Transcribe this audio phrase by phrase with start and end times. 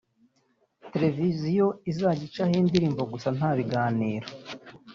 [0.93, 4.27] televiziyo izajya icaho indirimbo gusa nta biganiro